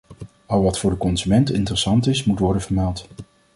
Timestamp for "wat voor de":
0.63-0.97